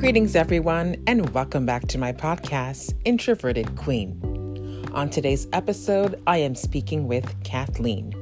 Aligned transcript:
Greetings, 0.00 0.34
everyone, 0.34 0.96
and 1.06 1.28
welcome 1.34 1.66
back 1.66 1.86
to 1.88 1.98
my 1.98 2.10
podcast, 2.10 2.94
Introverted 3.04 3.76
Queen. 3.76 4.88
On 4.94 5.10
today's 5.10 5.46
episode, 5.52 6.22
I 6.26 6.38
am 6.38 6.54
speaking 6.54 7.06
with 7.06 7.44
Kathleen. 7.44 8.14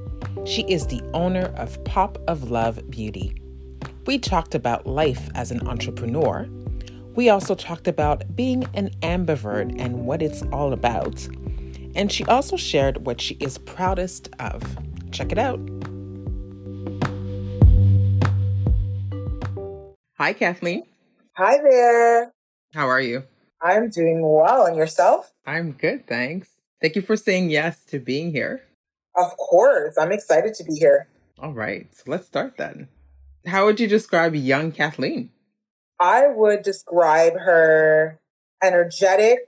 She 0.45 0.63
is 0.63 0.89
the 0.89 1.01
owner 1.15 1.53
of 1.55 1.83
Pop 1.85 2.19
of 2.27 2.51
Love 2.51 2.91
Beauty. 2.91 3.41
We 4.07 4.19
talked 4.19 4.57
about 4.57 4.89
life 4.89 5.31
as 5.37 5.53
an 5.53 5.69
entrepreneur. 5.69 6.49
We 7.15 7.31
also 7.31 7.55
talked 7.55 7.87
about 7.87 8.35
being 8.35 8.67
an 8.75 8.91
ambivert 9.03 9.81
and 9.81 10.05
what 10.05 10.21
it's 10.21 10.43
all 10.53 10.73
about. 10.73 11.29
And 11.95 12.11
she 12.11 12.25
also 12.25 12.57
shared 12.57 13.07
what 13.07 13.21
she 13.21 13.37
is 13.37 13.57
proudest 13.57 14.31
of. 14.41 14.65
Check 15.13 15.31
it 15.31 15.39
out. 15.39 15.61
Hi, 20.17 20.33
Kathleen. 20.33 20.83
Hi 21.39 21.57
there. 21.63 22.33
How 22.75 22.89
are 22.89 23.01
you? 23.01 23.23
I'm 23.63 23.91
doing 23.91 24.23
well. 24.29 24.67
And 24.67 24.77
yourself? 24.77 25.33
I'm 25.47 25.71
good, 25.71 26.05
thanks. 26.09 26.49
Thank 26.83 26.97
you 26.97 27.03
for 27.03 27.17
saying 27.17 27.51
yes 27.51 27.85
to 27.91 28.01
being 28.01 28.33
here. 28.33 28.63
Of 29.17 29.37
course. 29.37 29.95
I'm 29.97 30.11
excited 30.11 30.55
to 30.55 30.65
be 30.65 30.75
here. 30.75 31.07
All 31.39 31.53
right. 31.53 31.87
So 31.95 32.03
let's 32.09 32.27
start 32.27 32.57
then. 32.57 32.89
How 33.47 33.67
would 33.67 33.79
you 33.79 33.87
describe 33.87 34.35
young 34.35 34.73
Kathleen? 34.73 35.31
I 36.01 36.27
would 36.27 36.63
describe 36.63 37.35
her 37.35 38.19
energetic, 38.61 39.39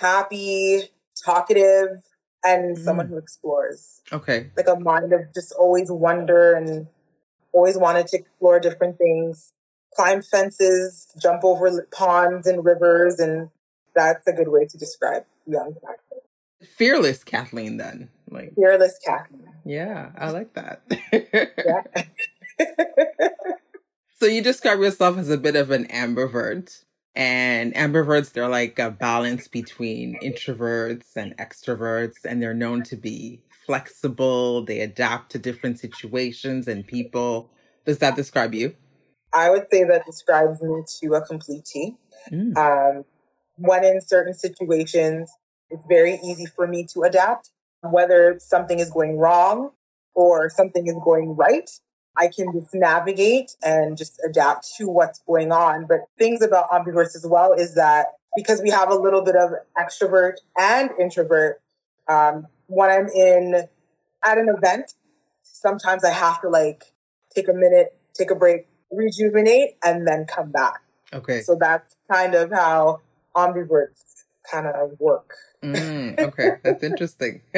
happy, 0.00 0.90
talkative, 1.24 2.02
and 2.42 2.76
mm. 2.76 2.84
someone 2.84 3.06
who 3.06 3.18
explores. 3.18 4.02
Okay. 4.12 4.50
Like 4.56 4.66
a 4.66 4.74
mind 4.74 5.12
of 5.12 5.32
just 5.32 5.52
always 5.52 5.92
wonder 5.92 6.54
and 6.54 6.88
always 7.52 7.78
wanted 7.78 8.08
to 8.08 8.18
explore 8.18 8.58
different 8.58 8.98
things 8.98 9.52
climb 9.96 10.22
fences, 10.22 11.08
jump 11.20 11.42
over 11.42 11.88
ponds 11.90 12.46
and 12.46 12.64
rivers, 12.64 13.18
and 13.18 13.48
that's 13.94 14.26
a 14.26 14.32
good 14.32 14.48
way 14.48 14.66
to 14.66 14.78
describe 14.78 15.24
young 15.46 15.74
Kathleen. 15.74 16.20
Fearless 16.76 17.24
Kathleen, 17.24 17.78
then. 17.78 18.10
Like 18.30 18.54
fearless 18.54 18.98
Kathleen. 19.04 19.48
Yeah, 19.64 20.10
I 20.16 20.30
like 20.30 20.52
that. 20.54 20.82
so 24.18 24.26
you 24.26 24.42
describe 24.42 24.80
yourself 24.80 25.18
as 25.18 25.30
a 25.30 25.38
bit 25.38 25.56
of 25.56 25.70
an 25.70 25.86
ambivert. 25.86 26.84
And 27.14 27.74
ambiverts, 27.74 28.32
they're 28.32 28.48
like 28.48 28.78
a 28.78 28.90
balance 28.90 29.48
between 29.48 30.18
introverts 30.22 31.16
and 31.16 31.34
extroverts, 31.38 32.26
and 32.26 32.42
they're 32.42 32.52
known 32.52 32.82
to 32.84 32.96
be 32.96 33.40
flexible. 33.64 34.62
They 34.62 34.80
adapt 34.80 35.32
to 35.32 35.38
different 35.38 35.78
situations 35.78 36.68
and 36.68 36.86
people. 36.86 37.50
Does 37.86 37.98
that 37.98 38.16
describe 38.16 38.52
you? 38.52 38.74
I 39.36 39.50
would 39.50 39.66
say 39.70 39.84
that 39.84 40.06
describes 40.06 40.62
me 40.62 40.82
to 41.00 41.14
a 41.14 41.20
complete 41.20 41.66
T. 41.66 41.94
Mm. 42.32 42.56
Um, 42.56 43.04
when 43.56 43.84
in 43.84 44.00
certain 44.00 44.32
situations, 44.32 45.30
it's 45.68 45.84
very 45.86 46.18
easy 46.24 46.46
for 46.46 46.66
me 46.66 46.86
to 46.94 47.02
adapt. 47.02 47.50
Whether 47.82 48.38
something 48.38 48.78
is 48.78 48.90
going 48.90 49.18
wrong 49.18 49.72
or 50.14 50.48
something 50.48 50.86
is 50.86 50.96
going 51.04 51.36
right, 51.36 51.68
I 52.16 52.28
can 52.28 52.50
just 52.58 52.74
navigate 52.74 53.54
and 53.62 53.98
just 53.98 54.18
adapt 54.26 54.74
to 54.78 54.88
what's 54.88 55.18
going 55.26 55.52
on. 55.52 55.84
But 55.86 56.00
things 56.18 56.40
about 56.40 56.70
ambiverts 56.70 57.14
as 57.14 57.26
well 57.28 57.52
is 57.52 57.74
that 57.74 58.06
because 58.34 58.62
we 58.62 58.70
have 58.70 58.90
a 58.90 58.94
little 58.94 59.22
bit 59.22 59.36
of 59.36 59.50
extrovert 59.78 60.36
and 60.58 60.90
introvert, 60.98 61.60
um, 62.08 62.46
when 62.68 62.88
I'm 62.88 63.08
in 63.08 63.68
at 64.24 64.38
an 64.38 64.48
event, 64.48 64.94
sometimes 65.42 66.04
I 66.04 66.10
have 66.10 66.40
to 66.40 66.48
like 66.48 66.84
take 67.34 67.48
a 67.48 67.52
minute, 67.52 67.98
take 68.14 68.30
a 68.30 68.34
break, 68.34 68.66
rejuvenate, 68.90 69.76
and 69.84 70.06
then 70.06 70.26
come 70.26 70.50
back. 70.50 70.80
Okay. 71.12 71.40
So 71.40 71.56
that's 71.58 71.96
kind 72.10 72.34
of 72.34 72.50
how 72.50 73.00
ambiverts 73.34 74.24
kind 74.50 74.66
of 74.66 74.98
work. 74.98 75.34
Mm, 75.62 76.18
okay, 76.18 76.56
that's 76.62 76.82
interesting. 76.82 77.42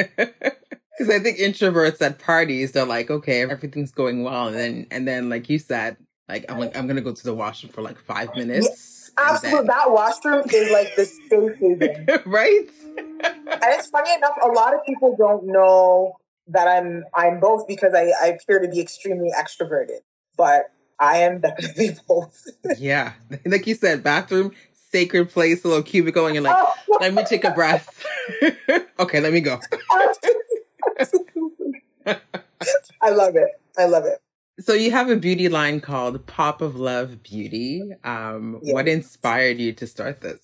Because 0.99 1.15
I 1.15 1.19
think 1.19 1.37
introverts 1.37 2.01
at 2.01 2.19
parties, 2.19 2.73
they're 2.73 2.83
like, 2.85 3.09
okay, 3.09 3.41
everything's 3.49 3.91
going 3.91 4.21
well, 4.21 4.47
and 4.47 4.57
then 4.57 4.87
and 4.91 5.07
then 5.07 5.29
like 5.29 5.49
you 5.49 5.57
said, 5.57 5.95
like 6.27 6.43
I'm 6.51 6.59
like 6.59 6.75
I'm 6.75 6.87
gonna 6.87 6.99
go 6.99 7.13
to 7.13 7.23
the 7.23 7.33
washroom 7.33 7.71
for 7.71 7.81
like 7.81 7.97
five 7.97 8.35
minutes. 8.35 9.09
Yeah, 9.17 9.31
absolutely, 9.31 9.67
that 9.67 9.91
washroom 9.91 10.43
is 10.53 10.71
like 10.73 10.93
the 10.97 11.05
safe 11.05 11.57
haven, 11.57 12.05
right? 12.25 12.69
and 12.97 13.63
it's 13.63 13.87
funny 13.87 14.13
enough, 14.13 14.35
a 14.43 14.47
lot 14.47 14.73
of 14.73 14.81
people 14.85 15.15
don't 15.17 15.47
know 15.47 16.17
that 16.47 16.67
I'm 16.67 17.05
I'm 17.15 17.39
both 17.39 17.65
because 17.65 17.93
I, 17.93 18.11
I 18.21 18.27
appear 18.37 18.59
to 18.59 18.67
be 18.67 18.81
extremely 18.81 19.29
extroverted, 19.31 19.99
but 20.35 20.65
I 20.99 21.17
am 21.19 21.39
definitely 21.39 21.95
both. 22.07 22.45
yeah. 22.77 23.13
Like 23.45 23.67
you 23.67 23.75
said, 23.75 24.03
bathroom, 24.03 24.51
sacred 24.91 25.29
place, 25.29 25.63
a 25.63 25.67
little 25.67 25.83
cubicle, 25.83 26.25
and 26.25 26.35
you're 26.35 26.43
like, 26.43 26.57
oh. 26.57 26.73
let 27.01 27.13
me 27.13 27.23
take 27.23 27.43
a 27.43 27.51
breath. 27.51 28.03
okay, 28.99 29.19
let 29.19 29.33
me 29.33 29.41
go. 29.41 29.59
I 33.01 33.09
love 33.09 33.35
it. 33.35 33.49
I 33.77 33.85
love 33.85 34.05
it. 34.05 34.19
So 34.59 34.73
you 34.73 34.91
have 34.91 35.09
a 35.09 35.15
beauty 35.15 35.47
line 35.47 35.79
called 35.79 36.25
Pop 36.25 36.61
of 36.61 36.75
Love 36.75 37.23
Beauty. 37.23 37.93
Um, 38.03 38.59
yes. 38.61 38.73
What 38.73 38.89
inspired 38.89 39.57
you 39.57 39.71
to 39.73 39.87
start 39.87 40.19
this? 40.19 40.41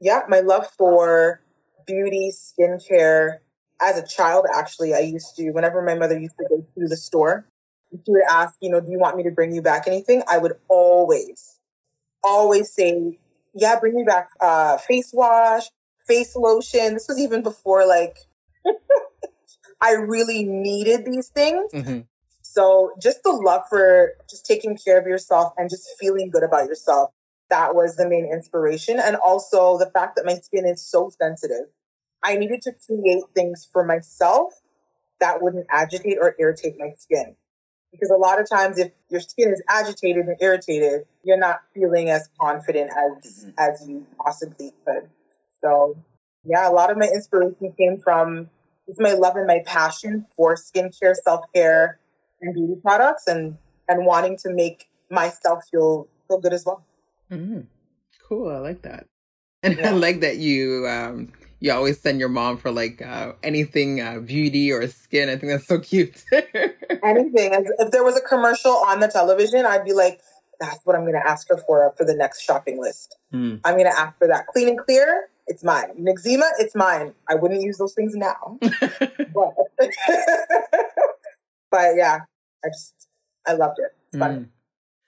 Yeah, 0.00 0.22
my 0.28 0.40
love 0.40 0.66
for 0.76 1.40
beauty, 1.86 2.32
skincare. 2.34 3.38
As 3.80 3.98
a 3.98 4.06
child, 4.06 4.46
actually, 4.52 4.94
I 4.94 5.00
used 5.00 5.36
to, 5.36 5.50
whenever 5.50 5.80
my 5.80 5.94
mother 5.94 6.18
used 6.18 6.36
to 6.38 6.46
go 6.48 6.66
to 6.78 6.88
the 6.88 6.96
store, 6.96 7.46
you 7.92 8.02
would 8.08 8.22
ask, 8.30 8.56
you 8.60 8.70
know, 8.70 8.80
do 8.80 8.90
you 8.90 8.98
want 8.98 9.16
me 9.16 9.22
to 9.24 9.30
bring 9.30 9.52
you 9.52 9.62
back 9.62 9.86
anything? 9.86 10.22
I 10.28 10.38
would 10.38 10.54
always, 10.68 11.58
always 12.22 12.72
say, 12.72 13.18
yeah, 13.54 13.78
bring 13.78 13.94
me 13.94 14.04
back 14.04 14.28
uh, 14.40 14.76
face 14.78 15.10
wash, 15.12 15.64
face 16.06 16.36
lotion. 16.36 16.94
This 16.94 17.08
was 17.08 17.18
even 17.18 17.42
before 17.42 17.86
like 17.86 18.18
I 19.80 19.92
really 19.92 20.44
needed 20.44 21.04
these 21.04 21.28
things. 21.28 21.72
Mm-hmm. 21.72 22.00
So 22.42 22.92
just 23.00 23.22
the 23.22 23.32
love 23.32 23.62
for 23.68 24.12
just 24.28 24.46
taking 24.46 24.76
care 24.76 24.98
of 24.98 25.06
yourself 25.06 25.52
and 25.56 25.68
just 25.68 25.88
feeling 26.00 26.30
good 26.30 26.42
about 26.42 26.66
yourself. 26.66 27.10
That 27.50 27.74
was 27.74 27.96
the 27.96 28.08
main 28.08 28.28
inspiration. 28.32 28.98
And 28.98 29.16
also 29.16 29.78
the 29.78 29.90
fact 29.90 30.16
that 30.16 30.24
my 30.24 30.34
skin 30.34 30.66
is 30.66 30.84
so 30.84 31.10
sensitive. 31.20 31.66
I 32.24 32.36
needed 32.36 32.62
to 32.62 32.72
create 32.72 33.24
things 33.34 33.68
for 33.70 33.84
myself 33.84 34.54
that 35.20 35.42
wouldn't 35.42 35.66
agitate 35.70 36.18
or 36.20 36.34
irritate 36.38 36.74
my 36.78 36.92
skin 36.98 37.36
because 37.92 38.10
a 38.10 38.16
lot 38.16 38.40
of 38.40 38.48
times 38.48 38.78
if 38.78 38.92
your 39.10 39.20
skin 39.20 39.48
is 39.48 39.62
agitated 39.68 40.26
and 40.26 40.36
irritated 40.40 41.06
you're 41.22 41.38
not 41.38 41.60
feeling 41.74 42.10
as 42.10 42.28
confident 42.40 42.90
as 42.90 43.44
mm-hmm. 43.44 43.50
as 43.58 43.88
you 43.88 44.06
possibly 44.22 44.72
could 44.84 45.08
so 45.62 45.96
yeah 46.44 46.68
a 46.68 46.72
lot 46.72 46.90
of 46.90 46.96
my 46.96 47.06
inspiration 47.06 47.72
came 47.78 47.98
from 47.98 48.48
just 48.86 49.00
my 49.00 49.12
love 49.12 49.36
and 49.36 49.46
my 49.46 49.62
passion 49.66 50.26
for 50.36 50.54
skincare 50.54 51.14
self-care 51.14 51.98
and 52.40 52.54
beauty 52.54 52.74
products 52.80 53.26
and 53.26 53.56
and 53.88 54.04
wanting 54.04 54.36
to 54.36 54.50
make 54.50 54.88
myself 55.10 55.64
feel 55.70 56.08
feel 56.28 56.38
good 56.38 56.52
as 56.52 56.64
well 56.64 56.84
mm-hmm. 57.30 57.60
cool 58.28 58.50
i 58.50 58.58
like 58.58 58.82
that 58.82 59.06
and 59.62 59.78
yeah. 59.78 59.90
i 59.90 59.92
like 59.92 60.20
that 60.20 60.36
you 60.36 60.86
um 60.86 61.32
you 61.60 61.72
always 61.72 62.00
send 62.00 62.20
your 62.20 62.28
mom 62.28 62.58
for 62.58 62.70
like 62.70 63.00
uh, 63.02 63.32
anything 63.42 64.00
uh, 64.00 64.20
beauty 64.20 64.70
or 64.72 64.86
skin. 64.88 65.28
I 65.28 65.36
think 65.36 65.52
that's 65.52 65.66
so 65.66 65.78
cute. 65.90 66.24
anything. 67.02 67.66
If 67.78 67.90
there 67.90 68.04
was 68.04 68.16
a 68.16 68.20
commercial 68.20 68.72
on 68.72 69.00
the 69.00 69.08
television, 69.08 69.66
I'd 69.66 69.84
be 69.84 69.92
like, 69.92 70.20
that's 70.60 70.84
what 70.84 70.96
I'm 70.96 71.02
going 71.02 71.14
to 71.14 71.26
ask 71.26 71.48
her 71.48 71.58
for 71.58 71.92
for 71.96 72.04
the 72.04 72.14
next 72.14 72.42
shopping 72.42 72.80
list. 72.80 73.16
Hmm. 73.30 73.56
I'm 73.64 73.74
going 73.74 73.90
to 73.90 73.98
ask 73.98 74.16
for 74.18 74.26
that. 74.28 74.46
Clean 74.48 74.68
and 74.68 74.78
clear, 74.78 75.28
it's 75.46 75.62
mine. 75.62 75.90
Noxzema, 75.98 76.48
it's 76.58 76.74
mine. 76.74 77.14
I 77.28 77.34
wouldn't 77.34 77.62
use 77.62 77.78
those 77.78 77.94
things 77.94 78.14
now. 78.14 78.58
but, 78.60 79.54
but 81.70 81.96
yeah, 81.96 82.20
I 82.64 82.68
just, 82.68 83.08
I 83.46 83.52
loved 83.52 83.78
it. 83.78 83.94
It's 84.08 84.18
fun. 84.18 84.36
Mm. 84.36 84.48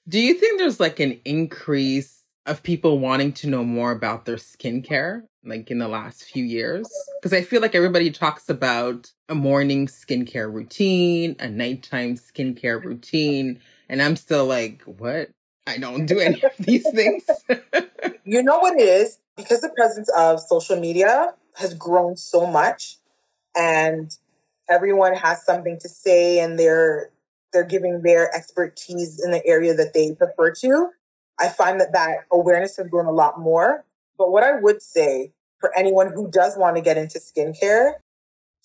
Do 0.08 0.20
you 0.20 0.34
think 0.34 0.58
there's 0.58 0.80
like 0.80 1.00
an 1.00 1.20
increase 1.24 2.24
of 2.46 2.62
people 2.62 2.98
wanting 2.98 3.32
to 3.32 3.46
know 3.46 3.64
more 3.64 3.90
about 3.90 4.24
their 4.24 4.36
skincare? 4.36 5.22
Like 5.48 5.70
in 5.70 5.78
the 5.78 5.88
last 5.88 6.24
few 6.24 6.44
years? 6.44 6.88
Because 7.20 7.32
I 7.32 7.42
feel 7.42 7.60
like 7.60 7.74
everybody 7.74 8.10
talks 8.10 8.48
about 8.48 9.12
a 9.28 9.34
morning 9.34 9.86
skincare 9.86 10.52
routine, 10.52 11.36
a 11.38 11.48
nighttime 11.48 12.16
skincare 12.16 12.82
routine, 12.82 13.60
and 13.88 14.02
I'm 14.02 14.16
still 14.16 14.46
like, 14.46 14.82
what? 14.82 15.30
I 15.66 15.78
don't 15.78 16.06
do 16.06 16.18
any 16.18 16.42
of 16.42 16.52
these 16.58 16.88
things. 16.94 17.24
you 18.24 18.42
know 18.42 18.58
what 18.58 18.78
it 18.78 18.88
is? 18.88 19.18
Because 19.36 19.60
the 19.60 19.70
presence 19.70 20.08
of 20.16 20.40
social 20.40 20.78
media 20.80 21.34
has 21.56 21.74
grown 21.74 22.16
so 22.16 22.46
much 22.46 22.98
and 23.56 24.16
everyone 24.68 25.14
has 25.14 25.44
something 25.44 25.78
to 25.80 25.88
say 25.88 26.40
and 26.40 26.58
they're 26.58 27.10
they're 27.52 27.64
giving 27.64 28.02
their 28.02 28.34
expertise 28.34 29.22
in 29.24 29.30
the 29.30 29.44
area 29.46 29.74
that 29.74 29.94
they 29.94 30.12
prefer 30.12 30.52
to. 30.52 30.90
I 31.40 31.48
find 31.48 31.80
that 31.80 31.92
that 31.92 32.26
awareness 32.30 32.76
has 32.76 32.88
grown 32.88 33.06
a 33.06 33.12
lot 33.12 33.40
more. 33.40 33.84
But 34.18 34.30
what 34.30 34.42
I 34.42 34.60
would 34.60 34.82
say 34.82 35.32
for 35.60 35.76
anyone 35.76 36.12
who 36.12 36.30
does 36.30 36.56
want 36.56 36.76
to 36.76 36.82
get 36.82 36.96
into 36.96 37.18
skincare, 37.18 37.92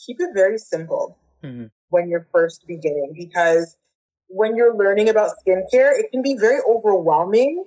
keep 0.06 0.18
it 0.20 0.30
very 0.34 0.58
simple 0.58 1.18
mm-hmm. 1.44 1.66
when 1.90 2.10
you're 2.10 2.28
first 2.32 2.66
beginning 2.68 3.14
because 3.18 3.78
when 4.28 4.56
you're 4.56 4.76
learning 4.76 5.10
about 5.10 5.32
skincare, 5.46 5.98
it 5.98 6.12
can 6.12 6.22
be 6.22 6.36
very 6.36 6.60
overwhelming 6.68 7.66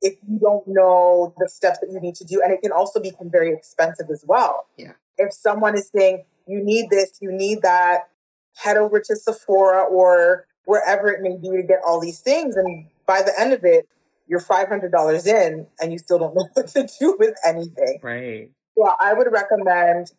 if 0.00 0.14
you 0.28 0.38
don't 0.38 0.66
know 0.66 1.34
the 1.38 1.48
steps 1.48 1.78
that 1.80 1.90
you 1.90 2.00
need 2.00 2.14
to 2.16 2.24
do. 2.24 2.40
And 2.42 2.52
it 2.52 2.60
can 2.62 2.72
also 2.72 3.00
become 3.00 3.30
very 3.30 3.52
expensive 3.52 4.06
as 4.10 4.24
well. 4.26 4.66
Yeah. 4.76 4.92
If 5.16 5.32
someone 5.32 5.74
is 5.74 5.90
saying, 5.94 6.24
you 6.46 6.62
need 6.62 6.90
this, 6.90 7.18
you 7.20 7.32
need 7.32 7.62
that, 7.62 8.08
head 8.56 8.76
over 8.76 9.00
to 9.00 9.16
Sephora 9.16 9.84
or 9.84 10.46
wherever 10.66 11.08
it 11.08 11.22
may 11.22 11.36
be 11.36 11.56
to 11.56 11.62
get 11.62 11.80
all 11.86 12.00
these 12.00 12.20
things. 12.20 12.56
And 12.56 12.86
by 13.06 13.22
the 13.22 13.32
end 13.38 13.52
of 13.52 13.64
it, 13.64 13.88
you're 14.26 14.40
$500 14.40 15.26
in 15.26 15.66
and 15.80 15.92
you 15.92 15.98
still 15.98 16.18
don't 16.18 16.34
know 16.34 16.48
what 16.54 16.68
to 16.68 16.88
do 16.98 17.16
with 17.18 17.34
anything. 17.46 17.98
Right. 18.02 18.50
Well, 18.76 18.96
I 19.00 19.14
would 19.14 19.28
recommend 19.30 20.12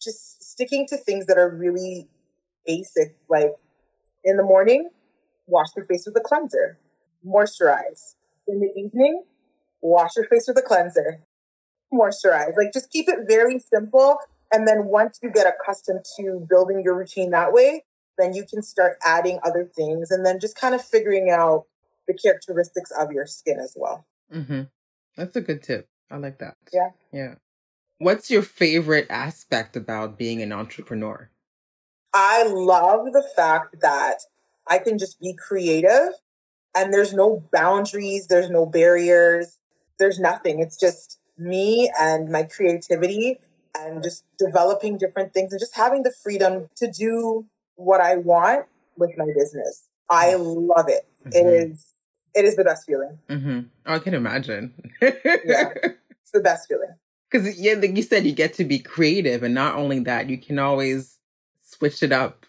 just 0.00 0.42
sticking 0.42 0.86
to 0.88 0.96
things 0.96 1.26
that 1.26 1.38
are 1.38 1.48
really 1.48 2.08
basic. 2.66 3.16
Like 3.28 3.52
in 4.24 4.36
the 4.36 4.42
morning, 4.42 4.88
wash 5.46 5.68
your 5.76 5.86
face 5.86 6.04
with 6.06 6.16
a 6.16 6.20
cleanser, 6.20 6.78
moisturize. 7.26 8.14
In 8.46 8.60
the 8.60 8.72
evening, 8.76 9.24
wash 9.80 10.16
your 10.16 10.26
face 10.26 10.46
with 10.48 10.58
a 10.58 10.62
cleanser, 10.62 11.20
moisturize. 11.92 12.56
Like 12.56 12.72
just 12.72 12.90
keep 12.90 13.08
it 13.08 13.20
very 13.28 13.58
simple. 13.58 14.18
And 14.52 14.66
then 14.66 14.86
once 14.86 15.20
you 15.22 15.30
get 15.30 15.46
accustomed 15.46 16.04
to 16.18 16.44
building 16.48 16.82
your 16.84 16.96
routine 16.96 17.30
that 17.30 17.52
way, 17.52 17.84
then 18.18 18.34
you 18.34 18.44
can 18.44 18.62
start 18.62 18.96
adding 19.04 19.38
other 19.44 19.64
things 19.64 20.10
and 20.10 20.26
then 20.26 20.40
just 20.40 20.56
kind 20.56 20.74
of 20.74 20.84
figuring 20.84 21.30
out 21.30 21.66
the 22.10 22.18
characteristics 22.18 22.90
of 22.90 23.12
your 23.12 23.26
skin 23.26 23.58
as 23.58 23.74
well. 23.76 24.06
Mm-hmm. 24.32 24.62
That's 25.16 25.36
a 25.36 25.40
good 25.40 25.62
tip. 25.62 25.88
I 26.10 26.16
like 26.16 26.38
that. 26.38 26.56
Yeah. 26.72 26.90
Yeah. 27.12 27.34
What's 27.98 28.30
your 28.30 28.42
favorite 28.42 29.06
aspect 29.10 29.76
about 29.76 30.18
being 30.18 30.42
an 30.42 30.52
entrepreneur? 30.52 31.30
I 32.12 32.44
love 32.44 33.12
the 33.12 33.26
fact 33.36 33.80
that 33.82 34.20
I 34.66 34.78
can 34.78 34.98
just 34.98 35.20
be 35.20 35.34
creative 35.34 36.14
and 36.74 36.92
there's 36.92 37.12
no 37.12 37.44
boundaries, 37.52 38.26
there's 38.26 38.50
no 38.50 38.66
barriers, 38.66 39.58
there's 39.98 40.18
nothing. 40.18 40.60
It's 40.60 40.78
just 40.78 41.18
me 41.38 41.90
and 41.98 42.30
my 42.30 42.44
creativity 42.44 43.38
and 43.78 44.02
just 44.02 44.24
developing 44.38 44.98
different 44.98 45.32
things 45.32 45.52
and 45.52 45.60
just 45.60 45.76
having 45.76 46.02
the 46.02 46.12
freedom 46.22 46.68
to 46.76 46.90
do 46.90 47.46
what 47.76 48.00
I 48.00 48.16
want 48.16 48.66
with 48.96 49.10
my 49.16 49.26
business. 49.36 49.86
I 50.08 50.34
love 50.34 50.86
it. 50.88 51.06
Mm-hmm. 51.20 51.30
it 51.34 51.70
is 51.70 51.89
it 52.34 52.44
is 52.44 52.56
the 52.56 52.64
best 52.64 52.86
feeling. 52.86 53.18
Mm-hmm. 53.28 53.60
Oh, 53.86 53.94
I 53.94 53.98
can 53.98 54.14
imagine. 54.14 54.72
yeah, 55.02 55.72
it's 55.82 56.30
the 56.32 56.40
best 56.40 56.68
feeling. 56.68 56.94
Because 57.30 57.58
yeah, 57.58 57.74
like 57.74 57.96
you 57.96 58.02
said, 58.02 58.24
you 58.24 58.32
get 58.32 58.54
to 58.54 58.64
be 58.64 58.78
creative, 58.78 59.42
and 59.42 59.54
not 59.54 59.76
only 59.76 60.00
that, 60.00 60.28
you 60.28 60.38
can 60.38 60.58
always 60.58 61.18
switch 61.62 62.02
it 62.02 62.12
up. 62.12 62.46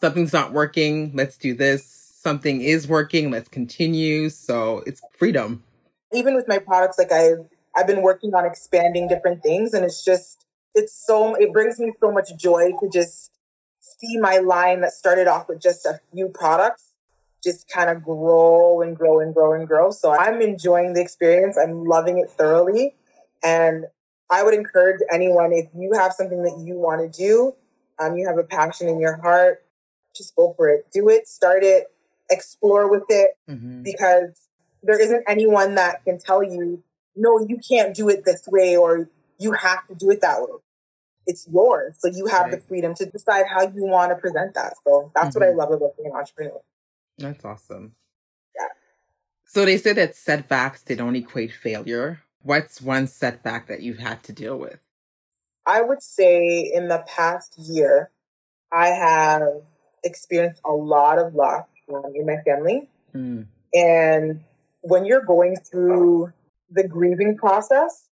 Something's 0.00 0.32
not 0.32 0.52
working, 0.52 1.12
let's 1.14 1.36
do 1.36 1.54
this. 1.54 1.84
Something 1.84 2.60
is 2.60 2.86
working, 2.86 3.30
let's 3.30 3.48
continue. 3.48 4.28
So 4.28 4.82
it's 4.86 5.00
freedom. 5.12 5.64
Even 6.12 6.34
with 6.34 6.46
my 6.46 6.58
products, 6.58 6.98
like 6.98 7.10
I, 7.10 7.32
I've 7.76 7.86
been 7.86 8.02
working 8.02 8.34
on 8.34 8.44
expanding 8.44 9.08
different 9.08 9.42
things, 9.42 9.74
and 9.74 9.84
it's 9.84 10.04
just, 10.04 10.44
it's 10.74 10.94
so, 11.06 11.34
it 11.34 11.52
brings 11.52 11.78
me 11.80 11.92
so 12.00 12.12
much 12.12 12.36
joy 12.36 12.72
to 12.80 12.88
just 12.92 13.32
see 13.80 14.18
my 14.18 14.38
line 14.38 14.80
that 14.82 14.92
started 14.92 15.26
off 15.26 15.48
with 15.48 15.60
just 15.60 15.84
a 15.84 16.00
few 16.12 16.28
products 16.28 16.91
just 17.42 17.68
kind 17.68 17.90
of 17.90 18.02
grow 18.02 18.82
and 18.82 18.96
grow 18.96 19.20
and 19.20 19.34
grow 19.34 19.52
and 19.54 19.66
grow. 19.66 19.90
So 19.90 20.16
I'm 20.16 20.40
enjoying 20.40 20.94
the 20.94 21.00
experience. 21.00 21.56
I'm 21.58 21.84
loving 21.84 22.18
it 22.18 22.30
thoroughly. 22.30 22.94
And 23.42 23.86
I 24.30 24.42
would 24.42 24.54
encourage 24.54 25.00
anyone 25.12 25.52
if 25.52 25.66
you 25.76 25.92
have 25.94 26.12
something 26.12 26.42
that 26.44 26.58
you 26.64 26.76
want 26.76 27.00
to 27.00 27.18
do, 27.18 27.54
um, 27.98 28.16
you 28.16 28.26
have 28.26 28.38
a 28.38 28.44
passion 28.44 28.88
in 28.88 28.98
your 28.98 29.16
heart, 29.16 29.64
just 30.16 30.34
go 30.36 30.54
for 30.56 30.68
it. 30.68 30.86
Do 30.92 31.08
it, 31.08 31.28
start 31.28 31.62
it, 31.62 31.86
explore 32.30 32.90
with 32.90 33.04
it, 33.08 33.32
mm-hmm. 33.48 33.82
because 33.82 34.48
there 34.82 35.00
isn't 35.00 35.24
anyone 35.28 35.74
that 35.74 36.04
can 36.04 36.18
tell 36.18 36.42
you, 36.42 36.82
no, 37.14 37.44
you 37.46 37.58
can't 37.58 37.94
do 37.94 38.08
it 38.08 38.24
this 38.24 38.48
way 38.48 38.76
or 38.76 39.08
you 39.38 39.52
have 39.52 39.86
to 39.88 39.94
do 39.94 40.10
it 40.10 40.20
that 40.22 40.40
way. 40.40 40.58
It's 41.26 41.46
yours. 41.52 41.96
So 41.98 42.08
you 42.08 42.26
have 42.26 42.44
right. 42.44 42.52
the 42.52 42.58
freedom 42.58 42.94
to 42.94 43.06
decide 43.06 43.44
how 43.46 43.62
you 43.62 43.84
want 43.84 44.10
to 44.10 44.16
present 44.16 44.54
that. 44.54 44.74
So 44.84 45.12
that's 45.14 45.36
mm-hmm. 45.36 45.40
what 45.40 45.46
I 45.46 45.50
mm-hmm. 45.50 45.58
love 45.58 45.72
about 45.72 45.96
being 45.96 46.10
an 46.10 46.16
entrepreneur. 46.16 46.60
That's 47.22 47.44
awesome. 47.44 47.94
Yeah. 48.54 48.68
So 49.46 49.64
they 49.64 49.78
say 49.78 49.92
that 49.94 50.16
setbacks, 50.16 50.82
they 50.82 50.94
don't 50.94 51.16
equate 51.16 51.52
failure. 51.52 52.20
What's 52.42 52.82
one 52.82 53.06
setback 53.06 53.68
that 53.68 53.82
you've 53.82 53.98
had 53.98 54.22
to 54.24 54.32
deal 54.32 54.58
with? 54.58 54.80
I 55.64 55.80
would 55.80 56.02
say 56.02 56.70
in 56.74 56.88
the 56.88 57.04
past 57.06 57.54
year, 57.56 58.10
I 58.72 58.88
have 58.88 59.62
experienced 60.02 60.60
a 60.64 60.72
lot 60.72 61.18
of 61.18 61.34
loss 61.34 61.66
um, 61.92 62.12
in 62.14 62.26
my 62.26 62.38
family. 62.44 62.88
Mm. 63.14 63.46
And 63.72 64.44
when 64.80 65.04
you're 65.04 65.24
going 65.24 65.56
through 65.56 66.32
the 66.70 66.88
grieving 66.88 67.36
process, 67.36 68.08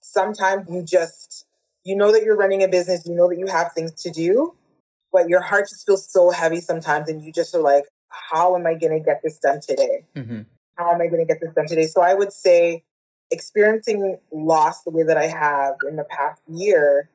sometimes 0.00 0.68
you 0.70 0.82
just, 0.82 1.46
you 1.82 1.96
know 1.96 2.12
that 2.12 2.22
you're 2.22 2.36
running 2.36 2.62
a 2.62 2.68
business, 2.68 3.06
you 3.06 3.14
know 3.14 3.28
that 3.28 3.38
you 3.38 3.46
have 3.46 3.72
things 3.72 3.92
to 4.02 4.10
do, 4.10 4.54
but 5.12 5.28
your 5.28 5.40
heart 5.40 5.68
just 5.68 5.86
feels 5.86 6.08
so 6.08 6.30
heavy 6.30 6.60
sometimes. 6.60 7.08
And 7.08 7.24
you 7.24 7.32
just 7.32 7.54
are 7.54 7.60
like, 7.60 7.84
how 8.30 8.56
am 8.56 8.66
I 8.66 8.74
going 8.74 8.92
to 8.92 9.04
get 9.04 9.20
this 9.22 9.38
done 9.38 9.60
today? 9.60 10.04
Mm-hmm. 10.14 10.42
How 10.76 10.92
am 10.92 11.00
I 11.00 11.06
going 11.06 11.20
to 11.20 11.26
get 11.26 11.40
this 11.40 11.52
done 11.54 11.66
today? 11.66 11.86
So 11.86 12.00
I 12.02 12.14
would 12.14 12.32
say 12.32 12.84
experiencing 13.30 14.18
loss 14.32 14.82
the 14.82 14.90
way 14.90 15.02
that 15.02 15.16
I 15.16 15.26
have 15.26 15.74
in 15.88 15.96
the 15.96 16.04
past 16.04 16.42
year 16.48 17.08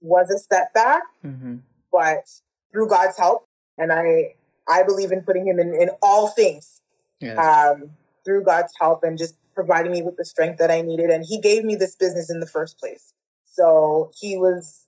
was 0.00 0.30
a 0.30 0.38
setback, 0.38 1.02
mm-hmm. 1.24 1.56
but 1.90 2.30
through 2.72 2.88
God's 2.88 3.16
help, 3.16 3.48
and 3.78 3.92
I 3.92 4.34
I 4.68 4.82
believe 4.82 5.12
in 5.12 5.22
putting 5.22 5.46
Him 5.46 5.58
in, 5.58 5.74
in 5.74 5.90
all 6.02 6.28
things. 6.28 6.80
Yes. 7.20 7.38
Um, 7.38 7.90
through 8.24 8.42
God's 8.42 8.72
help 8.80 9.04
and 9.04 9.16
just 9.16 9.34
providing 9.54 9.92
me 9.92 10.02
with 10.02 10.16
the 10.16 10.24
strength 10.24 10.58
that 10.58 10.70
I 10.70 10.82
needed, 10.82 11.10
and 11.10 11.24
He 11.24 11.40
gave 11.40 11.64
me 11.64 11.74
this 11.76 11.96
business 11.96 12.30
in 12.30 12.40
the 12.40 12.46
first 12.46 12.78
place. 12.78 13.12
So 13.46 14.10
He 14.18 14.36
was 14.36 14.86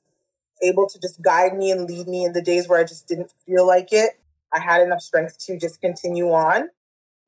able 0.63 0.89
to 0.89 1.01
just 1.01 1.21
guide 1.23 1.57
me 1.57 1.71
and 1.71 1.89
lead 1.89 2.09
me 2.09 2.25
in 2.25 2.33
the 2.33 2.43
days 2.43 2.69
where 2.69 2.81
I 2.81 2.85
just 2.85 3.07
didn't 3.07 3.31
feel 3.47 3.67
like 3.67 3.93
it. 3.93 4.19
I 4.57 4.61
had 4.61 4.83
enough 4.83 5.03
strength 5.03 5.39
to 5.47 5.59
just 5.59 5.81
continue 5.81 6.33
on. 6.33 6.71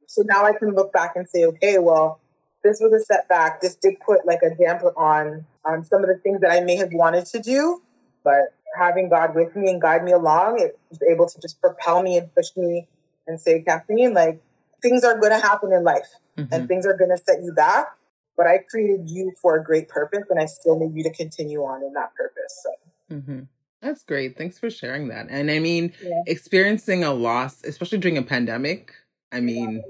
So 0.06 0.22
now 0.25 0.44
I 0.46 0.52
can 0.52 0.75
look 0.75 0.92
back 0.92 1.12
and 1.16 1.28
say, 1.28 1.44
okay, 1.44 1.78
well, 1.78 2.20
this 2.64 2.80
was 2.80 2.92
a 2.92 3.04
setback. 3.04 3.60
This 3.60 3.75
did 3.75 4.00
put 4.00 4.26
like 4.26 4.40
a 4.42 4.54
damper 4.54 4.92
on 4.96 5.44
on 5.64 5.84
some 5.84 6.02
of 6.02 6.08
the 6.08 6.16
things 6.16 6.40
that 6.40 6.50
I 6.50 6.60
may 6.60 6.76
have 6.76 6.92
wanted 6.92 7.26
to 7.26 7.40
do, 7.40 7.82
but 8.25 8.54
having 8.76 9.10
God 9.10 9.34
with 9.34 9.54
me 9.54 9.70
and 9.70 9.80
guide 9.80 10.04
me 10.04 10.12
along, 10.12 10.60
it 10.60 10.78
was 10.88 11.00
able 11.02 11.26
to 11.28 11.40
just 11.40 11.60
propel 11.60 12.02
me 12.02 12.16
and 12.16 12.34
push 12.34 12.48
me 12.56 12.88
and 13.26 13.38
say, 13.38 13.60
Kathleen, 13.60 14.14
like 14.14 14.40
things 14.80 15.04
are 15.04 15.19
going 15.19 15.32
to 15.32 15.38
happen 15.38 15.73
in 15.73 15.85
life 15.85 16.08
mm-hmm. 16.37 16.52
and 16.52 16.68
things 16.68 16.87
are 16.87 16.97
going 16.97 17.11
to 17.11 17.18
set 17.18 17.42
you 17.42 17.52
back. 17.52 17.88
But 18.37 18.47
I 18.47 18.58
created 18.58 19.11
you 19.11 19.32
for 19.42 19.56
a 19.56 19.64
great 19.64 19.88
purpose, 19.88 20.25
and 20.30 20.40
I 20.40 20.47
still 20.47 20.78
need 20.78 20.94
you 20.94 21.02
to 21.02 21.12
continue 21.12 21.61
on 21.64 21.82
in 21.82 21.92
that 21.94 22.14
purpose. 22.14 22.62
So. 22.62 23.14
Mm-hmm. 23.16 23.40
That's 23.82 24.02
great. 24.02 24.37
Thanks 24.37 24.58
for 24.58 24.70
sharing 24.70 25.08
that. 25.08 25.28
And 25.30 25.50
I 25.50 25.58
mean, 25.61 25.92
yeah. 26.02 26.23
experiencing 26.26 27.04
a 27.04 27.12
loss, 27.12 27.62
especially 27.64 27.99
during 27.99 28.18
a 28.18 28.23
pandemic, 28.23 28.92
I 29.30 29.40
mean, 29.40 29.82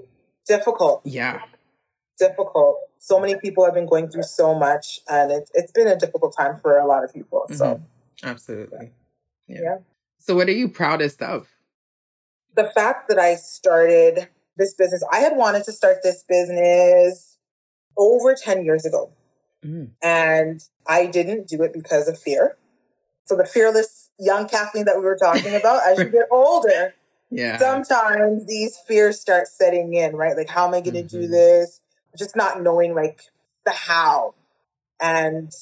difficult. 0.46 1.02
Yeah. 1.04 1.40
Difficult. 2.18 2.78
So 2.98 3.20
many 3.20 3.36
people 3.36 3.64
have 3.64 3.74
been 3.74 3.86
going 3.86 4.10
through 4.10 4.24
so 4.24 4.54
much, 4.54 5.00
and 5.08 5.30
it's 5.30 5.50
it's 5.54 5.72
been 5.72 5.86
a 5.86 5.96
difficult 5.96 6.36
time 6.36 6.58
for 6.60 6.78
a 6.78 6.86
lot 6.86 7.04
of 7.04 7.14
people. 7.14 7.46
So, 7.52 7.64
mm-hmm. 7.64 8.28
absolutely. 8.28 8.90
Yeah. 9.46 9.60
yeah. 9.62 9.76
So, 10.18 10.34
what 10.34 10.48
are 10.48 10.52
you 10.52 10.68
proudest 10.68 11.22
of? 11.22 11.48
The 12.56 12.70
fact 12.74 13.08
that 13.08 13.18
I 13.18 13.36
started 13.36 14.28
this 14.58 14.74
business. 14.74 15.02
I 15.10 15.20
had 15.20 15.36
wanted 15.36 15.64
to 15.64 15.72
start 15.72 15.98
this 16.02 16.24
business 16.28 17.38
over 17.96 18.34
10 18.34 18.64
years 18.64 18.84
ago. 18.84 19.10
Mm. 19.64 19.90
And 20.02 20.60
I 20.86 21.06
didn't 21.06 21.48
do 21.48 21.62
it 21.62 21.72
because 21.72 22.08
of 22.08 22.18
fear. 22.18 22.57
So 23.28 23.36
the 23.36 23.44
fearless 23.44 24.08
young 24.18 24.48
Kathleen 24.48 24.86
that 24.86 24.96
we 24.96 25.02
were 25.02 25.18
talking 25.18 25.54
about, 25.54 25.82
as 25.86 25.98
you 25.98 26.06
get 26.06 26.28
older, 26.30 26.94
yeah. 27.30 27.58
sometimes 27.58 28.46
these 28.46 28.78
fears 28.88 29.20
start 29.20 29.48
setting 29.48 29.92
in, 29.92 30.16
right? 30.16 30.34
Like, 30.34 30.48
how 30.48 30.66
am 30.66 30.72
I 30.72 30.80
going 30.80 30.94
to 30.94 31.02
mm-hmm. 31.02 31.20
do 31.20 31.28
this? 31.28 31.82
Just 32.16 32.34
not 32.34 32.62
knowing 32.62 32.94
like 32.94 33.20
the 33.66 33.72
how. 33.72 34.34
And 34.98 35.52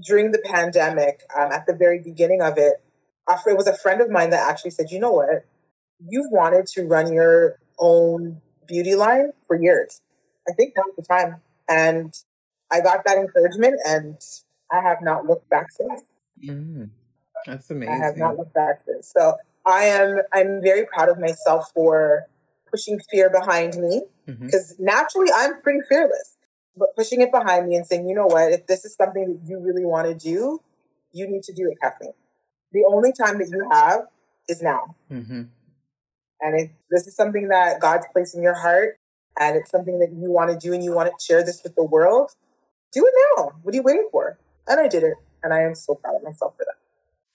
during 0.00 0.30
the 0.30 0.38
pandemic, 0.38 1.22
um, 1.36 1.50
at 1.50 1.66
the 1.66 1.74
very 1.74 1.98
beginning 1.98 2.40
of 2.40 2.56
it, 2.56 2.74
it 3.28 3.56
was 3.56 3.66
a 3.66 3.76
friend 3.76 4.00
of 4.00 4.10
mine 4.10 4.30
that 4.30 4.48
actually 4.48 4.70
said, 4.70 4.86
you 4.92 5.00
know 5.00 5.10
what? 5.10 5.44
You've 5.98 6.30
wanted 6.30 6.66
to 6.68 6.86
run 6.86 7.12
your 7.12 7.58
own 7.80 8.40
beauty 8.68 8.94
line 8.94 9.32
for 9.48 9.60
years. 9.60 10.02
I 10.48 10.52
think 10.52 10.74
was 10.76 10.94
the 10.96 11.02
time. 11.02 11.40
And 11.68 12.14
I 12.70 12.80
got 12.80 13.04
that 13.06 13.18
encouragement 13.18 13.80
and 13.84 14.18
I 14.70 14.82
have 14.82 14.98
not 15.02 15.26
looked 15.26 15.50
back 15.50 15.72
since. 15.72 16.02
Mm. 16.48 16.90
That's 17.48 17.70
amazing. 17.70 17.94
I 17.94 18.04
have 18.04 18.16
not 18.16 18.36
looked 18.36 18.54
back 18.54 18.82
since. 18.86 19.12
So 19.16 19.34
I 19.66 19.84
am 19.84 20.18
I'm 20.32 20.60
very 20.62 20.86
proud 20.86 21.08
of 21.08 21.18
myself 21.18 21.70
for 21.74 22.26
pushing 22.70 23.00
fear 23.10 23.30
behind 23.30 23.76
me 23.76 24.02
because 24.26 24.74
mm-hmm. 24.74 24.84
naturally 24.84 25.28
I'm 25.34 25.60
pretty 25.62 25.80
fearless. 25.88 26.36
But 26.76 26.94
pushing 26.94 27.20
it 27.22 27.32
behind 27.32 27.68
me 27.68 27.74
and 27.74 27.84
saying, 27.84 28.08
you 28.08 28.14
know 28.14 28.26
what, 28.26 28.52
if 28.52 28.66
this 28.68 28.84
is 28.84 28.94
something 28.94 29.26
that 29.26 29.50
you 29.50 29.58
really 29.58 29.84
want 29.84 30.06
to 30.06 30.14
do, 30.14 30.60
you 31.12 31.28
need 31.28 31.42
to 31.44 31.52
do 31.52 31.68
it, 31.70 31.78
Kathleen. 31.82 32.12
The 32.70 32.84
only 32.88 33.12
time 33.12 33.38
that 33.38 33.48
you 33.48 33.68
have 33.72 34.02
is 34.48 34.62
now. 34.62 34.94
Mm-hmm. 35.10 35.42
And 36.40 36.60
if 36.60 36.70
this 36.90 37.08
is 37.08 37.16
something 37.16 37.48
that 37.48 37.80
God's 37.80 38.06
placed 38.12 38.36
in 38.36 38.42
your 38.42 38.54
heart, 38.54 38.98
and 39.40 39.56
it's 39.56 39.70
something 39.70 39.98
that 40.00 40.12
you 40.12 40.30
want 40.30 40.50
to 40.50 40.56
do 40.56 40.72
and 40.72 40.82
you 40.82 40.92
want 40.92 41.08
to 41.08 41.24
share 41.24 41.44
this 41.44 41.62
with 41.62 41.74
the 41.74 41.84
world, 41.84 42.32
do 42.92 43.04
it 43.04 43.14
now. 43.36 43.52
What 43.62 43.72
are 43.72 43.76
you 43.76 43.82
waiting 43.82 44.08
for? 44.10 44.38
And 44.66 44.80
I 44.80 44.88
did 44.88 45.02
it. 45.02 45.14
And 45.42 45.52
I 45.52 45.62
am 45.62 45.74
so 45.74 45.94
proud 45.94 46.16
of 46.16 46.22
myself 46.22 46.54
for 46.56 46.64
that. 46.64 46.76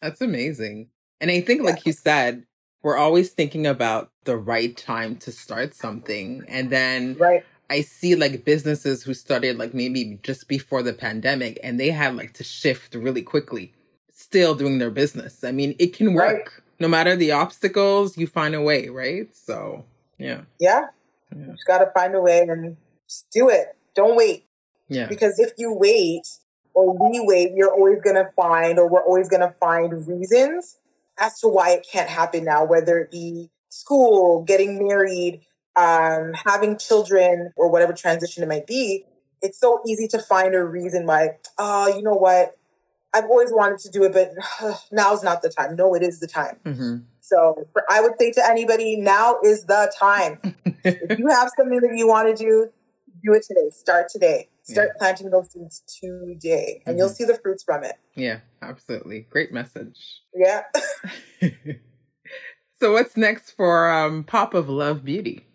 That's 0.04 0.20
amazing. 0.20 0.90
And 1.22 1.32
I 1.32 1.40
think, 1.40 1.62
yeah. 1.62 1.70
like 1.70 1.86
you 1.86 1.94
said, 1.94 2.44
we're 2.82 2.98
always 2.98 3.30
thinking 3.30 3.66
about 3.66 4.12
the 4.26 4.36
right 4.36 4.76
time 4.76 5.16
to 5.20 5.32
start 5.32 5.74
something. 5.74 6.44
And 6.50 6.70
then 6.70 7.16
right. 7.18 7.46
I 7.70 7.82
see 7.82 8.16
like 8.16 8.44
businesses 8.44 9.02
who 9.02 9.14
started 9.14 9.58
like 9.58 9.74
maybe 9.74 10.20
just 10.22 10.50
before 10.50 10.84
the 10.84 10.92
pandemic 10.92 11.58
and 11.64 11.80
they 11.80 11.90
had 11.90 12.18
like 12.18 12.34
to 12.34 12.44
shift 12.44 12.96
really 12.96 13.22
quickly, 13.22 13.74
still 14.12 14.56
doing 14.56 14.80
their 14.80 14.92
business. 14.92 15.42
I 15.46 15.54
mean, 15.54 15.74
it 15.80 15.96
can 15.96 16.14
work. 16.14 16.34
Right. 16.34 16.48
No 16.82 16.90
matter 16.90 17.16
the 17.16 17.32
obstacles, 17.32 18.18
you 18.18 18.28
find 18.28 18.54
a 18.56 18.62
way, 18.62 18.90
right? 18.90 19.34
So, 19.34 19.86
yeah. 20.18 20.42
Yeah. 20.60 20.88
yeah. 21.34 21.46
You 21.46 21.54
just 21.54 21.66
got 21.66 21.78
to 21.78 21.90
find 21.92 22.14
a 22.14 22.20
way 22.20 22.42
and 22.42 22.76
just 23.08 23.32
do 23.32 23.48
it. 23.48 23.78
Don't 23.96 24.18
wait. 24.18 24.48
Yeah. 24.90 25.08
Because 25.08 25.40
if 25.40 25.54
you 25.58 25.72
wait 25.72 26.28
or 26.74 26.94
we 26.98 27.20
wait, 27.24 27.52
you're 27.56 27.74
always 27.74 28.02
going 28.02 28.16
to 28.16 28.30
find 28.36 28.80
or 28.80 28.90
we're 28.90 29.04
always 29.04 29.30
going 29.30 29.42
to 29.42 29.54
find 29.60 30.08
reasons 30.08 30.78
as 31.20 31.40
to 31.40 31.48
why 31.48 31.72
it 31.72 31.86
can't 31.90 32.10
happen 32.10 32.44
now, 32.44 32.66
whether 32.66 32.98
it 33.00 33.12
be 33.12 33.50
school, 33.70 34.44
getting 34.44 34.88
married, 34.88 35.42
um, 35.76 36.34
having 36.46 36.78
children, 36.78 37.52
or 37.56 37.70
whatever 37.70 37.94
transition 37.94 38.44
it 38.44 38.50
might 38.50 38.68
be. 38.68 39.06
It's 39.42 39.60
so 39.60 39.82
easy 39.88 40.08
to 40.10 40.20
find 40.20 40.56
a 40.56 40.64
reason 40.64 41.06
why, 41.06 41.38
oh, 41.58 41.96
you 41.96 42.02
know 42.02 42.14
what? 42.14 42.58
I've 43.14 43.26
always 43.26 43.52
wanted 43.52 43.80
to 43.80 43.90
do 43.90 44.04
it, 44.04 44.14
but 44.14 44.32
uh, 44.62 44.76
now's 44.92 45.24
not 45.24 45.42
the 45.42 45.50
time. 45.50 45.76
No, 45.76 45.94
it 45.94 46.02
is 46.02 46.20
the 46.20 46.28
time. 46.28 46.58
Mm-hmm. 46.66 46.98
So 47.20 47.68
for, 47.72 47.84
I 47.90 48.02
would 48.02 48.14
say 48.20 48.32
to 48.32 48.50
anybody, 48.50 48.96
now 48.96 49.38
is 49.44 49.66
the 49.66 49.94
time. 49.98 50.40
if 50.84 51.20
you 51.20 51.28
have 51.28 51.52
something 51.56 51.80
that 51.80 51.96
you 51.96 52.08
want 52.08 52.36
to 52.36 52.44
do, 52.44 52.70
do 53.24 53.34
it 53.34 53.44
today. 53.48 53.70
Start 53.70 54.10
today. 54.10 54.50
Start 54.64 54.92
yeah. 54.94 54.98
planting 54.98 55.30
those 55.30 55.52
seeds 55.52 55.84
today, 55.88 56.82
and 56.86 56.94
mm-hmm. 56.94 57.00
you'll 57.00 57.10
see 57.10 57.26
the 57.26 57.36
fruits 57.36 57.64
from 57.64 57.84
it. 57.84 57.96
Yeah, 58.16 58.40
absolutely. 58.62 59.28
Great 59.30 59.52
message. 59.52 60.22
Yeah. 60.34 60.64
so 62.80 62.94
what's 62.94 63.18
next 63.18 63.52
for 63.52 63.92
um, 63.92 64.24
Pop 64.24 64.54
of 64.54 64.70
Love 64.70 65.04
Beauty? 65.04 65.46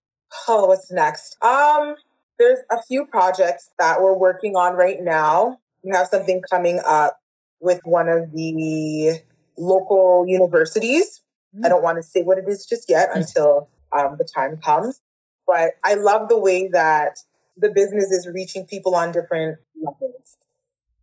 Oh, 0.47 0.67
what's 0.67 0.93
next? 0.93 1.43
Um, 1.43 1.95
there's 2.39 2.59
a 2.71 2.83
few 2.83 3.07
projects 3.07 3.71
that 3.79 4.03
we're 4.03 4.17
working 4.17 4.57
on 4.57 4.75
right 4.75 5.01
now. 5.01 5.59
We 5.83 5.91
have 5.97 6.09
something 6.09 6.43
coming 6.51 6.81
up 6.85 7.19
with 7.61 7.81
one 7.85 8.11
of 8.11 8.31
the 8.33 9.21
local 9.57 10.27
universities. 10.29 11.23
Mm-hmm. 11.55 11.65
I 11.65 11.69
don't 11.71 11.83
want 11.83 11.97
to 11.97 12.03
say 12.03 12.23
what 12.23 12.37
it 12.37 12.45
is 12.47 12.67
just 12.67 12.91
yet 12.91 13.11
mm. 13.11 13.17
until 13.21 13.69
um, 13.93 14.17
the 14.19 14.25
time 14.25 14.59
comes. 14.59 15.01
But 15.47 15.73
I 15.83 15.95
love 15.95 16.29
the 16.29 16.39
way 16.39 16.69
that 16.69 17.21
the 17.59 17.71
business 17.71 18.11
is 18.11 18.29
reaching 18.33 18.65
people 18.65 18.95
on 18.95 19.13
different 19.13 19.59
levels. 19.81 20.37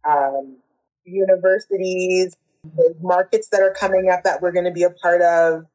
Um, 0.07 0.57
universities, 1.03 2.35
the 2.63 2.95
markets 3.01 3.49
that 3.49 3.61
are 3.61 3.73
coming 3.73 4.09
up 4.09 4.23
that 4.23 4.41
we're 4.41 4.51
going 4.51 4.65
to 4.65 4.71
be 4.71 4.83
a 4.83 4.89
part 4.89 5.21
of. 5.21 5.65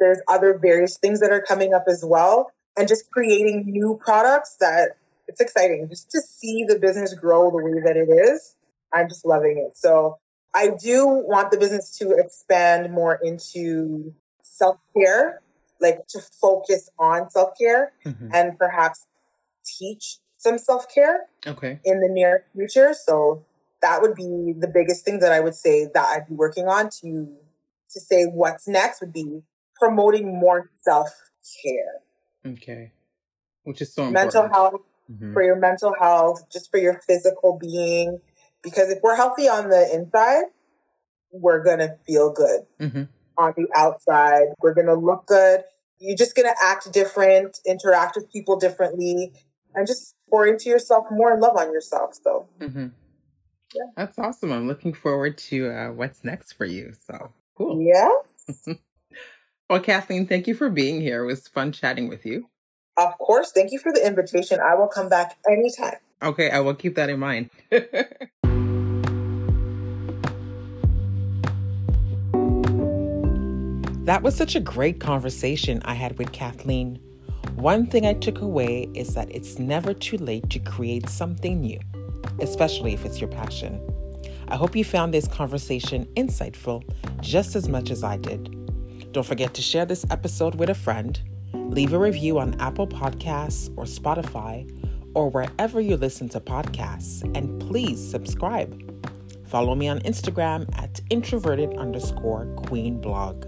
There's 0.00 0.18
other 0.28 0.58
various 0.58 0.96
things 0.96 1.20
that 1.20 1.32
are 1.32 1.42
coming 1.42 1.74
up 1.74 1.84
as 1.88 2.04
well. 2.06 2.52
And 2.76 2.86
just 2.86 3.10
creating 3.10 3.64
new 3.66 3.98
products 4.04 4.56
that 4.60 4.90
it's 5.26 5.40
exciting 5.40 5.88
just 5.88 6.10
to 6.12 6.20
see 6.20 6.64
the 6.66 6.78
business 6.78 7.12
grow 7.12 7.50
the 7.50 7.56
way 7.56 7.80
that 7.84 7.96
it 7.96 8.08
is. 8.08 8.54
I'm 8.92 9.08
just 9.08 9.26
loving 9.26 9.64
it. 9.66 9.76
So 9.76 10.18
I 10.54 10.70
do 10.80 11.06
want 11.06 11.50
the 11.50 11.58
business 11.58 11.96
to 11.98 12.12
expand 12.12 12.92
more 12.92 13.18
into 13.22 14.14
self 14.42 14.78
care, 14.96 15.42
like 15.80 16.06
to 16.08 16.20
focus 16.20 16.88
on 16.98 17.30
self 17.30 17.50
care 17.58 17.92
mm-hmm. 18.06 18.28
and 18.32 18.58
perhaps 18.58 19.06
teach 19.78 20.18
some 20.36 20.58
self 20.58 20.86
care 20.92 21.26
okay. 21.46 21.80
in 21.84 22.00
the 22.00 22.08
near 22.08 22.44
future. 22.54 22.94
So 22.94 23.44
that 23.82 24.00
would 24.02 24.14
be 24.14 24.54
the 24.58 24.68
biggest 24.68 25.04
thing 25.04 25.18
that 25.20 25.32
I 25.32 25.40
would 25.40 25.54
say 25.54 25.88
that 25.92 26.06
I'd 26.06 26.28
be 26.28 26.34
working 26.34 26.66
on 26.66 26.90
to 27.02 27.36
to 27.90 28.00
say 28.00 28.24
what's 28.24 28.68
next 28.68 29.00
would 29.00 29.12
be 29.12 29.42
promoting 29.76 30.38
more 30.38 30.70
self 30.78 31.08
care. 31.62 32.52
Okay. 32.52 32.92
Which 33.64 33.80
is 33.82 33.92
so 33.92 34.10
mental 34.10 34.44
important. 34.44 34.54
health 34.54 34.82
mm-hmm. 35.10 35.32
for 35.32 35.42
your 35.42 35.56
mental 35.56 35.94
health, 35.98 36.42
just 36.50 36.70
for 36.70 36.78
your 36.78 37.00
physical 37.06 37.58
being. 37.60 38.20
Because 38.62 38.90
if 38.90 38.98
we're 39.02 39.16
healthy 39.16 39.48
on 39.48 39.68
the 39.68 39.94
inside, 39.94 40.44
we're 41.30 41.62
gonna 41.62 41.96
feel 42.06 42.32
good. 42.32 42.60
Mm-hmm. 42.80 43.02
On 43.36 43.54
the 43.56 43.68
outside, 43.76 44.48
we're 44.60 44.74
gonna 44.74 44.94
look 44.94 45.26
good. 45.26 45.62
You're 46.00 46.16
just 46.16 46.34
gonna 46.34 46.54
act 46.62 46.92
different, 46.92 47.58
interact 47.66 48.16
with 48.16 48.32
people 48.32 48.58
differently, 48.58 49.32
and 49.74 49.86
just 49.86 50.14
pour 50.30 50.46
into 50.46 50.68
yourself 50.68 51.06
more 51.10 51.32
and 51.32 51.40
love 51.40 51.56
on 51.56 51.72
yourself. 51.72 52.14
So, 52.22 52.48
mm-hmm. 52.60 52.88
yeah, 53.74 53.84
that's 53.96 54.18
awesome. 54.18 54.52
I'm 54.52 54.68
looking 54.68 54.92
forward 54.92 55.38
to 55.38 55.70
uh, 55.70 55.92
what's 55.92 56.24
next 56.24 56.52
for 56.52 56.64
you. 56.64 56.92
So 57.06 57.32
cool. 57.56 57.80
Yeah. 57.80 58.74
well, 59.70 59.80
Kathleen, 59.80 60.26
thank 60.26 60.46
you 60.46 60.54
for 60.54 60.70
being 60.70 61.00
here. 61.00 61.22
It 61.22 61.26
was 61.26 61.48
fun 61.48 61.72
chatting 61.72 62.08
with 62.08 62.24
you. 62.24 62.48
Of 62.96 63.16
course. 63.18 63.52
Thank 63.52 63.70
you 63.72 63.78
for 63.78 63.92
the 63.92 64.04
invitation. 64.04 64.58
I 64.60 64.74
will 64.74 64.88
come 64.88 65.08
back 65.08 65.38
anytime. 65.48 65.96
Okay, 66.20 66.50
I 66.50 66.58
will 66.60 66.74
keep 66.74 66.96
that 66.96 67.08
in 67.08 67.20
mind. 67.20 67.50
that 74.04 74.22
was 74.22 74.34
such 74.34 74.56
a 74.56 74.60
great 74.60 74.98
conversation 74.98 75.80
I 75.84 75.94
had 75.94 76.18
with 76.18 76.32
Kathleen. 76.32 76.98
One 77.58 77.86
thing 77.86 78.06
I 78.06 78.12
took 78.12 78.40
away 78.40 78.88
is 78.94 79.14
that 79.14 79.34
it's 79.34 79.58
never 79.58 79.92
too 79.92 80.16
late 80.16 80.48
to 80.50 80.60
create 80.60 81.08
something 81.08 81.60
new, 81.60 81.80
especially 82.38 82.94
if 82.94 83.04
it's 83.04 83.20
your 83.20 83.28
passion. 83.28 83.80
I 84.46 84.54
hope 84.54 84.76
you 84.76 84.84
found 84.84 85.12
this 85.12 85.26
conversation 85.26 86.06
insightful 86.14 86.84
just 87.20 87.56
as 87.56 87.68
much 87.68 87.90
as 87.90 88.04
I 88.04 88.16
did. 88.16 89.12
Don't 89.12 89.26
forget 89.26 89.54
to 89.54 89.60
share 89.60 89.84
this 89.84 90.06
episode 90.08 90.54
with 90.54 90.70
a 90.70 90.74
friend, 90.74 91.20
leave 91.52 91.94
a 91.94 91.98
review 91.98 92.38
on 92.38 92.54
Apple 92.60 92.86
Podcasts 92.86 93.76
or 93.76 93.86
Spotify 93.86 94.70
or 95.14 95.28
wherever 95.28 95.80
you 95.80 95.96
listen 95.96 96.28
to 96.28 96.38
podcasts, 96.38 97.24
and 97.36 97.60
please 97.60 97.98
subscribe. 97.98 98.80
Follow 99.48 99.74
me 99.74 99.88
on 99.88 99.98
Instagram 100.02 100.72
at 100.78 101.00
introverted 101.10 101.76
underscore 101.76 102.46
queen 102.68 103.00
blog. 103.00 103.46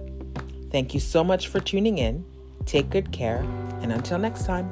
Thank 0.73 0.95
you 0.95 1.01
so 1.01 1.23
much 1.23 1.47
for 1.47 1.61
tuning 1.61 1.99
in. 1.99 2.25
Take 2.71 2.89
good 2.89 3.11
care, 3.11 3.39
and 3.83 3.93
until 3.93 4.17
next 4.17 4.47
time. 4.47 4.71